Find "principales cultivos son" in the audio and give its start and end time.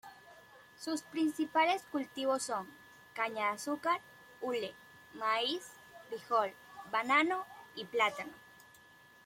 1.03-2.67